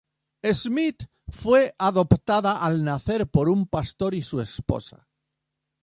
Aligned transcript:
Smith 0.53 1.03
fue 1.29 1.75
adoptada 1.77 2.65
al 2.65 2.83
nacer 2.83 3.27
por 3.29 3.47
un 3.49 3.67
pastor 3.67 4.15
y 4.15 4.23
su 4.23 4.41
esposa. 4.41 5.07